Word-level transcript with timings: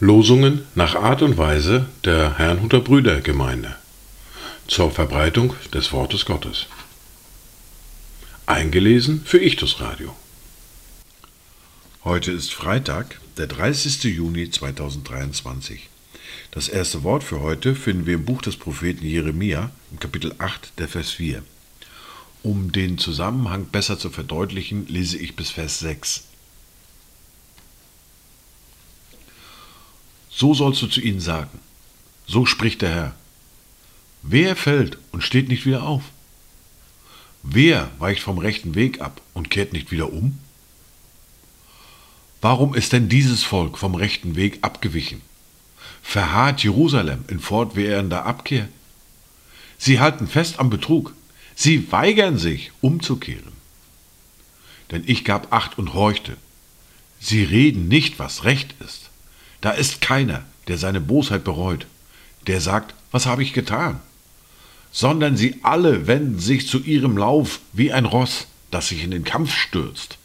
Losungen 0.00 0.66
nach 0.74 0.96
Art 0.96 1.22
und 1.22 1.38
Weise 1.38 1.86
der 2.04 2.38
Herrnhuter 2.38 2.80
Brüdergemeinde 2.80 3.76
zur 4.66 4.90
Verbreitung 4.90 5.54
des 5.72 5.92
Wortes 5.92 6.24
Gottes. 6.24 6.66
Eingelesen 8.46 9.22
für 9.24 9.38
Ichtus 9.38 9.80
Radio. 9.80 10.16
Heute 12.04 12.32
ist 12.32 12.52
Freitag, 12.52 13.20
der 13.36 13.46
30. 13.46 14.04
Juni 14.04 14.50
2023. 14.50 15.88
Das 16.50 16.68
erste 16.68 17.04
Wort 17.04 17.22
für 17.22 17.40
heute 17.40 17.74
finden 17.74 18.06
wir 18.06 18.14
im 18.14 18.24
Buch 18.24 18.42
des 18.42 18.56
Propheten 18.56 19.04
Jeremia, 19.04 19.70
im 19.92 20.00
Kapitel 20.00 20.34
8, 20.38 20.72
der 20.78 20.88
Vers 20.88 21.10
4. 21.10 21.42
Um 22.42 22.72
den 22.72 22.98
Zusammenhang 22.98 23.66
besser 23.66 23.98
zu 23.98 24.10
verdeutlichen, 24.10 24.86
lese 24.86 25.18
ich 25.18 25.36
bis 25.36 25.50
Vers 25.50 25.80
6. 25.80 26.24
So 30.30 30.54
sollst 30.54 30.80
du 30.82 30.86
zu 30.86 31.00
ihnen 31.00 31.20
sagen. 31.20 31.58
So 32.26 32.46
spricht 32.46 32.82
der 32.82 32.90
Herr. 32.90 33.14
Wer 34.22 34.54
fällt 34.56 34.98
und 35.10 35.22
steht 35.22 35.48
nicht 35.48 35.66
wieder 35.66 35.82
auf? 35.82 36.02
Wer 37.42 37.90
weicht 37.98 38.22
vom 38.22 38.38
rechten 38.38 38.74
Weg 38.74 39.00
ab 39.00 39.20
und 39.34 39.50
kehrt 39.50 39.72
nicht 39.72 39.90
wieder 39.90 40.12
um? 40.12 40.38
Warum 42.40 42.74
ist 42.74 42.92
denn 42.92 43.08
dieses 43.08 43.42
Volk 43.42 43.78
vom 43.78 43.94
rechten 43.94 44.36
Weg 44.36 44.58
abgewichen? 44.62 45.22
Verharrt 46.02 46.62
Jerusalem 46.62 47.24
in 47.28 47.40
fortwährender 47.40 48.24
Abkehr? 48.24 48.68
Sie 49.76 49.98
halten 49.98 50.28
fest 50.28 50.58
am 50.58 50.70
Betrug. 50.70 51.14
Sie 51.60 51.90
weigern 51.90 52.38
sich, 52.38 52.70
umzukehren. 52.80 53.52
Denn 54.92 55.02
ich 55.04 55.24
gab 55.24 55.52
Acht 55.52 55.76
und 55.76 55.92
horchte. 55.92 56.36
Sie 57.18 57.42
reden 57.42 57.88
nicht, 57.88 58.20
was 58.20 58.44
recht 58.44 58.76
ist. 58.78 59.10
Da 59.60 59.72
ist 59.72 60.00
keiner, 60.00 60.44
der 60.68 60.78
seine 60.78 61.00
Bosheit 61.00 61.42
bereut, 61.42 61.88
der 62.46 62.60
sagt, 62.60 62.94
was 63.10 63.26
habe 63.26 63.42
ich 63.42 63.54
getan? 63.54 63.98
Sondern 64.92 65.36
sie 65.36 65.58
alle 65.64 66.06
wenden 66.06 66.38
sich 66.38 66.68
zu 66.68 66.78
ihrem 66.78 67.16
Lauf 67.16 67.58
wie 67.72 67.92
ein 67.92 68.04
Ross, 68.04 68.46
das 68.70 68.90
sich 68.90 69.02
in 69.02 69.10
den 69.10 69.24
Kampf 69.24 69.52
stürzt. 69.52 70.16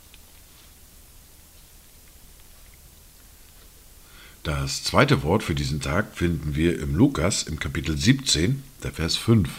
Das 4.43 4.83
zweite 4.83 5.23
Wort 5.23 5.41
für 5.41 5.55
diesen 5.55 5.81
Tag 5.81 6.15
finden 6.15 6.55
wir 6.55 6.79
im 6.79 6.95
Lukas 6.95 7.41
im 7.41 7.57
Kapitel 7.57 7.97
17, 7.97 8.61
der 8.83 8.91
Vers 8.91 9.15
5. 9.15 9.49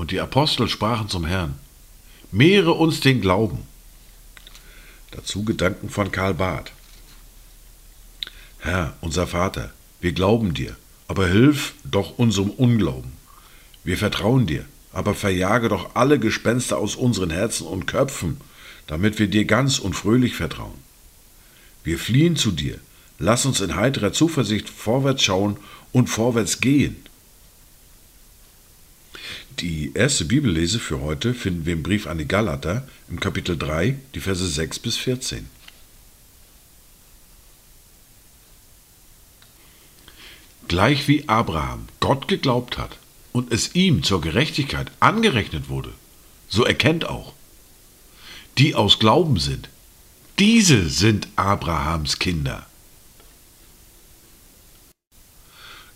Und 0.00 0.12
die 0.12 0.20
Apostel 0.20 0.66
sprachen 0.66 1.10
zum 1.10 1.26
Herrn, 1.26 1.56
mehre 2.32 2.72
uns 2.72 3.00
den 3.00 3.20
Glauben. 3.20 3.58
Dazu 5.10 5.44
Gedanken 5.44 5.90
von 5.90 6.10
Karl 6.10 6.32
Barth. 6.32 6.72
Herr, 8.60 8.96
unser 9.02 9.26
Vater, 9.26 9.74
wir 10.00 10.12
glauben 10.12 10.54
dir, 10.54 10.74
aber 11.06 11.26
hilf 11.26 11.74
doch 11.84 12.18
unserem 12.18 12.48
Unglauben. 12.48 13.12
Wir 13.84 13.98
vertrauen 13.98 14.46
dir, 14.46 14.64
aber 14.90 15.14
verjage 15.14 15.68
doch 15.68 15.94
alle 15.94 16.18
Gespenster 16.18 16.78
aus 16.78 16.96
unseren 16.96 17.28
Herzen 17.28 17.66
und 17.66 17.86
Köpfen, 17.86 18.40
damit 18.86 19.18
wir 19.18 19.28
dir 19.28 19.44
ganz 19.44 19.78
und 19.78 19.92
fröhlich 19.92 20.34
vertrauen. 20.34 20.78
Wir 21.84 21.98
fliehen 21.98 22.36
zu 22.36 22.52
dir, 22.52 22.78
lass 23.18 23.44
uns 23.44 23.60
in 23.60 23.76
heiterer 23.76 24.14
Zuversicht 24.14 24.70
vorwärts 24.70 25.22
schauen 25.22 25.58
und 25.92 26.08
vorwärts 26.08 26.62
gehen. 26.62 26.96
Die 29.60 29.92
erste 29.94 30.24
Bibellese 30.24 30.78
für 30.78 31.00
heute 31.00 31.34
finden 31.34 31.66
wir 31.66 31.74
im 31.74 31.82
Brief 31.82 32.06
an 32.06 32.18
die 32.18 32.28
Galater 32.28 32.88
im 33.10 33.20
Kapitel 33.20 33.58
3, 33.58 33.96
die 34.14 34.20
Verse 34.20 34.46
6 34.46 34.78
bis 34.78 34.96
14. 34.96 35.48
gleich 40.70 41.08
wie 41.08 41.28
Abraham 41.28 41.88
Gott 41.98 42.28
geglaubt 42.28 42.78
hat 42.78 42.96
und 43.32 43.52
es 43.52 43.74
ihm 43.74 44.04
zur 44.04 44.20
Gerechtigkeit 44.20 44.92
angerechnet 45.00 45.68
wurde, 45.68 45.92
so 46.48 46.64
erkennt 46.64 47.08
auch, 47.08 47.32
die 48.56 48.76
aus 48.76 49.00
Glauben 49.00 49.40
sind, 49.40 49.68
diese 50.38 50.88
sind 50.88 51.26
Abrahams 51.34 52.20
Kinder. 52.20 52.66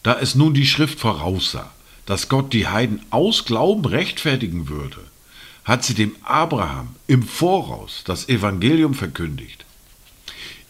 Da 0.03 0.19
es 0.19 0.35
nun 0.35 0.55
die 0.55 0.67
Schrift 0.67 0.99
voraussah, 0.99 1.73
dass 2.07 2.29
Gott 2.29 2.53
die 2.53 2.67
Heiden 2.67 3.01
aus 3.11 3.45
Glauben 3.45 3.85
rechtfertigen 3.85 4.69
würde, 4.69 4.99
hat 5.65 5.85
sie 5.85 5.95
dem 5.95 6.15
Abraham 6.23 6.97
im 7.07 7.23
Voraus 7.23 8.03
das 8.05 8.29
Evangelium 8.29 8.95
verkündigt. 8.95 9.65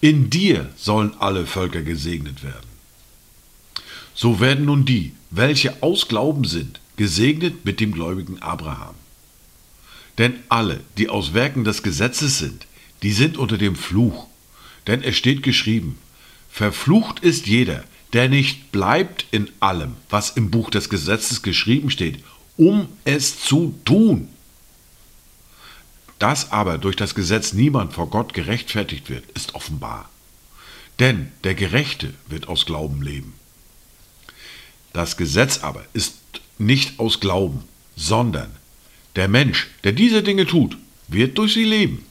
In 0.00 0.30
dir 0.30 0.70
sollen 0.76 1.14
alle 1.18 1.46
Völker 1.46 1.82
gesegnet 1.82 2.44
werden. 2.44 2.68
So 4.14 4.38
werden 4.38 4.66
nun 4.66 4.84
die, 4.84 5.12
welche 5.30 5.82
aus 5.82 6.06
Glauben 6.06 6.44
sind, 6.44 6.80
gesegnet 6.96 7.64
mit 7.64 7.80
dem 7.80 7.92
gläubigen 7.92 8.40
Abraham. 8.40 8.94
Denn 10.18 10.34
alle, 10.48 10.80
die 10.96 11.08
aus 11.08 11.34
Werken 11.34 11.64
des 11.64 11.82
Gesetzes 11.82 12.38
sind, 12.38 12.66
die 13.02 13.12
sind 13.12 13.36
unter 13.36 13.58
dem 13.58 13.74
Fluch. 13.74 14.26
Denn 14.86 15.02
es 15.02 15.16
steht 15.16 15.42
geschrieben, 15.42 15.98
verflucht 16.48 17.18
ist 17.20 17.46
jeder, 17.46 17.82
der 18.14 18.28
nicht 18.28 18.70
bleibt 18.70 19.26
in 19.32 19.50
allem, 19.58 19.96
was 20.08 20.30
im 20.30 20.50
Buch 20.50 20.70
des 20.70 20.88
Gesetzes 20.88 21.42
geschrieben 21.42 21.90
steht, 21.90 22.22
um 22.56 22.88
es 23.04 23.40
zu 23.40 23.74
tun. 23.84 24.28
Dass 26.20 26.52
aber 26.52 26.78
durch 26.78 26.94
das 26.94 27.16
Gesetz 27.16 27.52
niemand 27.52 27.92
vor 27.92 28.08
Gott 28.08 28.32
gerechtfertigt 28.32 29.10
wird, 29.10 29.28
ist 29.32 29.56
offenbar. 29.56 30.08
Denn 31.00 31.32
der 31.42 31.56
Gerechte 31.56 32.14
wird 32.28 32.46
aus 32.46 32.66
Glauben 32.66 33.02
leben. 33.02 33.34
Das 34.92 35.16
Gesetz 35.16 35.58
aber 35.58 35.84
ist 35.92 36.14
nicht 36.56 37.00
aus 37.00 37.18
Glauben, 37.18 37.64
sondern 37.96 38.52
der 39.16 39.26
Mensch, 39.26 39.68
der 39.82 39.90
diese 39.90 40.22
Dinge 40.22 40.46
tut, 40.46 40.78
wird 41.08 41.36
durch 41.36 41.54
sie 41.54 41.64
leben. 41.64 42.06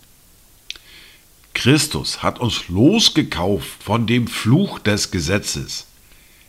Christus 1.53 2.21
hat 2.21 2.39
uns 2.39 2.67
losgekauft 2.67 3.81
von 3.81 4.05
dem 4.05 4.27
Fluch 4.27 4.79
des 4.79 5.11
Gesetzes, 5.11 5.85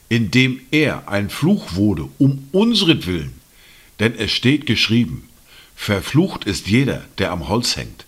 indem 0.08 0.60
er 0.70 1.08
ein 1.08 1.30
Fluch 1.30 1.74
wurde 1.74 2.08
um 2.18 2.48
unsretwillen. 2.52 3.32
Denn 4.00 4.14
es 4.16 4.32
steht 4.32 4.66
geschrieben, 4.66 5.28
verflucht 5.76 6.44
ist 6.44 6.66
jeder, 6.66 7.04
der 7.18 7.30
am 7.30 7.48
Holz 7.48 7.76
hängt. 7.76 8.06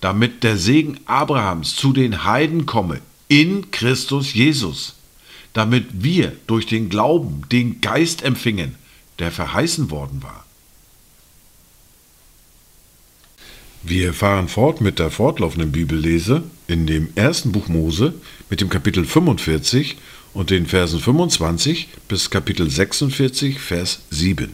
Damit 0.00 0.42
der 0.42 0.56
Segen 0.56 1.00
Abrahams 1.06 1.76
zu 1.76 1.92
den 1.92 2.24
Heiden 2.24 2.66
komme 2.66 3.00
in 3.28 3.70
Christus 3.70 4.34
Jesus 4.34 4.94
damit 5.54 6.02
wir 6.02 6.32
durch 6.46 6.66
den 6.66 6.90
Glauben 6.90 7.42
den 7.50 7.80
Geist 7.80 8.22
empfingen, 8.22 8.74
der 9.18 9.30
verheißen 9.30 9.90
worden 9.90 10.22
war. 10.22 10.44
Wir 13.82 14.12
fahren 14.12 14.48
fort 14.48 14.80
mit 14.80 14.98
der 14.98 15.10
fortlaufenden 15.10 15.70
Bibellese 15.70 16.42
in 16.66 16.86
dem 16.86 17.08
ersten 17.14 17.52
Buch 17.52 17.68
Mose 17.68 18.14
mit 18.50 18.60
dem 18.60 18.68
Kapitel 18.68 19.04
45 19.04 19.96
und 20.34 20.50
den 20.50 20.66
Versen 20.66 21.00
25 21.00 21.88
bis 22.08 22.28
Kapitel 22.28 22.68
46, 22.68 23.60
Vers 23.60 24.00
7. 24.10 24.50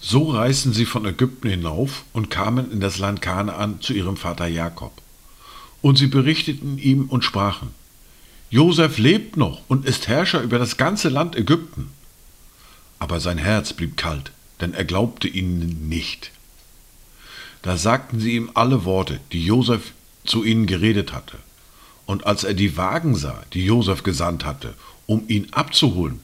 So 0.00 0.30
reisten 0.30 0.72
sie 0.72 0.84
von 0.84 1.06
Ägypten 1.06 1.48
hinauf 1.48 2.04
und 2.12 2.28
kamen 2.28 2.70
in 2.72 2.80
das 2.80 2.98
Land 2.98 3.22
Kanaan 3.22 3.80
zu 3.80 3.92
ihrem 3.92 4.16
Vater 4.16 4.48
Jakob. 4.48 4.92
Und 5.80 5.96
sie 5.96 6.08
berichteten 6.08 6.78
ihm 6.78 7.04
und 7.04 7.24
sprachen, 7.24 7.70
Josef 8.50 8.98
lebt 8.98 9.36
noch 9.36 9.62
und 9.68 9.84
ist 9.84 10.08
Herrscher 10.08 10.42
über 10.42 10.58
das 10.58 10.76
ganze 10.76 11.08
Land 11.08 11.36
Ägypten. 11.36 11.90
Aber 12.98 13.20
sein 13.20 13.38
Herz 13.38 13.72
blieb 13.74 13.96
kalt, 13.96 14.32
denn 14.60 14.74
er 14.74 14.84
glaubte 14.84 15.28
ihnen 15.28 15.88
nicht. 15.88 16.32
Da 17.62 17.76
sagten 17.76 18.18
sie 18.18 18.34
ihm 18.34 18.50
alle 18.54 18.84
Worte, 18.84 19.20
die 19.32 19.44
Josef 19.44 19.92
zu 20.24 20.44
ihnen 20.44 20.66
geredet 20.66 21.12
hatte. 21.12 21.36
Und 22.08 22.26
als 22.26 22.42
er 22.42 22.54
die 22.54 22.78
Wagen 22.78 23.14
sah, 23.14 23.42
die 23.52 23.66
Josef 23.66 24.02
gesandt 24.02 24.46
hatte, 24.46 24.72
um 25.04 25.24
ihn 25.28 25.48
abzuholen, 25.50 26.20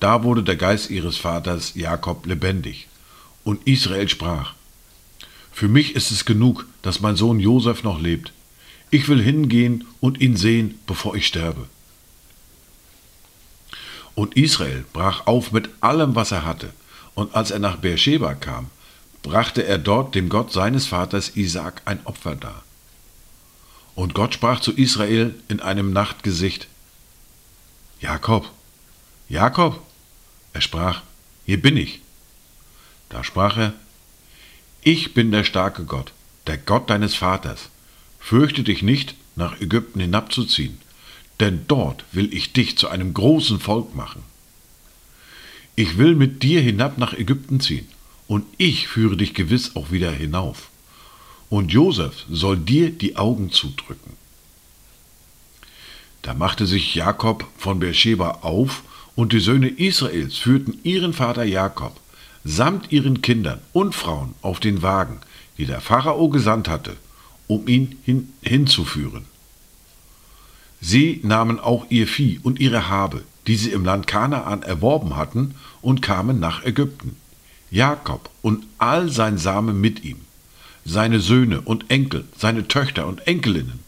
da 0.00 0.24
wurde 0.24 0.42
der 0.42 0.56
Geist 0.56 0.90
ihres 0.90 1.16
Vaters 1.16 1.76
Jakob 1.76 2.26
lebendig. 2.26 2.88
Und 3.44 3.64
Israel 3.64 4.08
sprach, 4.08 4.54
Für 5.52 5.68
mich 5.68 5.94
ist 5.94 6.10
es 6.10 6.24
genug, 6.24 6.66
dass 6.82 6.98
mein 6.98 7.14
Sohn 7.14 7.38
Josef 7.38 7.84
noch 7.84 8.00
lebt. 8.00 8.32
Ich 8.90 9.08
will 9.08 9.22
hingehen 9.22 9.86
und 10.00 10.20
ihn 10.20 10.36
sehen, 10.36 10.80
bevor 10.88 11.14
ich 11.14 11.28
sterbe. 11.28 11.68
Und 14.16 14.36
Israel 14.36 14.84
brach 14.92 15.28
auf 15.28 15.52
mit 15.52 15.70
allem, 15.80 16.16
was 16.16 16.32
er 16.32 16.44
hatte. 16.44 16.70
Und 17.14 17.36
als 17.36 17.52
er 17.52 17.60
nach 17.60 17.76
Beersheba 17.76 18.34
kam, 18.34 18.66
brachte 19.22 19.64
er 19.64 19.78
dort 19.78 20.16
dem 20.16 20.30
Gott 20.30 20.50
seines 20.50 20.86
Vaters 20.86 21.36
Isaak 21.36 21.82
ein 21.84 22.04
Opfer 22.06 22.34
dar. 22.34 22.64
Und 23.98 24.14
Gott 24.14 24.32
sprach 24.32 24.60
zu 24.60 24.70
Israel 24.70 25.34
in 25.48 25.58
einem 25.58 25.92
Nachtgesicht, 25.92 26.68
Jakob, 28.00 28.48
Jakob. 29.28 29.84
Er 30.52 30.60
sprach, 30.60 31.02
hier 31.46 31.60
bin 31.60 31.76
ich. 31.76 32.00
Da 33.08 33.24
sprach 33.24 33.56
er, 33.56 33.72
Ich 34.82 35.14
bin 35.14 35.32
der 35.32 35.42
starke 35.42 35.82
Gott, 35.82 36.12
der 36.46 36.58
Gott 36.58 36.88
deines 36.88 37.16
Vaters. 37.16 37.70
Fürchte 38.20 38.62
dich 38.62 38.84
nicht, 38.84 39.16
nach 39.34 39.60
Ägypten 39.60 39.98
hinabzuziehen, 39.98 40.78
denn 41.40 41.64
dort 41.66 42.04
will 42.12 42.32
ich 42.32 42.52
dich 42.52 42.78
zu 42.78 42.86
einem 42.86 43.12
großen 43.12 43.58
Volk 43.58 43.96
machen. 43.96 44.22
Ich 45.74 45.98
will 45.98 46.14
mit 46.14 46.44
dir 46.44 46.60
hinab 46.60 46.98
nach 46.98 47.14
Ägypten 47.14 47.58
ziehen, 47.58 47.88
und 48.28 48.46
ich 48.58 48.86
führe 48.86 49.16
dich 49.16 49.34
gewiss 49.34 49.74
auch 49.74 49.90
wieder 49.90 50.12
hinauf. 50.12 50.70
Und 51.48 51.72
Josef 51.72 52.24
soll 52.30 52.56
dir 52.58 52.90
die 52.90 53.16
Augen 53.16 53.50
zudrücken. 53.50 54.12
Da 56.22 56.34
machte 56.34 56.66
sich 56.66 56.94
Jakob 56.94 57.46
von 57.56 57.78
Beersheba 57.78 58.38
auf, 58.42 58.82
und 59.14 59.32
die 59.32 59.40
Söhne 59.40 59.68
Israels 59.68 60.36
führten 60.36 60.78
ihren 60.84 61.12
Vater 61.12 61.42
Jakob 61.42 61.98
samt 62.44 62.92
ihren 62.92 63.20
Kindern 63.20 63.60
und 63.72 63.94
Frauen 63.94 64.34
auf 64.42 64.60
den 64.60 64.82
Wagen, 64.82 65.20
die 65.58 65.66
der 65.66 65.80
Pharao 65.80 66.28
gesandt 66.28 66.68
hatte, 66.68 66.96
um 67.46 67.66
ihn 67.68 67.98
hin, 68.04 68.32
hinzuführen. 68.42 69.24
Sie 70.80 71.20
nahmen 71.24 71.58
auch 71.58 71.86
ihr 71.88 72.06
Vieh 72.06 72.38
und 72.42 72.60
ihre 72.60 72.88
Habe, 72.88 73.22
die 73.46 73.56
sie 73.56 73.70
im 73.70 73.84
Land 73.84 74.06
Kanaan 74.06 74.62
erworben 74.62 75.16
hatten, 75.16 75.56
und 75.82 76.02
kamen 76.02 76.38
nach 76.38 76.64
Ägypten. 76.64 77.16
Jakob 77.70 78.30
und 78.42 78.64
all 78.78 79.10
sein 79.10 79.36
Same 79.36 79.72
mit 79.72 80.04
ihm, 80.04 80.20
seine 80.88 81.20
Söhne 81.20 81.60
und 81.60 81.90
Enkel, 81.90 82.24
seine 82.36 82.66
Töchter 82.66 83.06
und 83.06 83.26
Enkelinnen, 83.26 83.80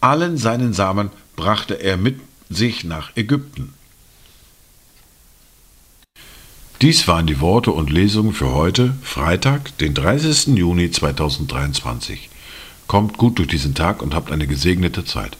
allen 0.00 0.38
seinen 0.38 0.72
Samen 0.72 1.10
brachte 1.36 1.74
er 1.74 1.96
mit 1.96 2.18
sich 2.48 2.84
nach 2.84 3.16
Ägypten. 3.16 3.74
Dies 6.80 7.06
waren 7.06 7.26
die 7.26 7.40
Worte 7.40 7.72
und 7.72 7.90
Lesungen 7.90 8.32
für 8.32 8.54
heute, 8.54 8.94
Freitag, 9.02 9.76
den 9.78 9.92
30. 9.92 10.56
Juni 10.56 10.90
2023. 10.90 12.30
Kommt 12.86 13.18
gut 13.18 13.38
durch 13.38 13.48
diesen 13.48 13.74
Tag 13.74 14.00
und 14.02 14.14
habt 14.14 14.32
eine 14.32 14.46
gesegnete 14.46 15.04
Zeit. 15.04 15.36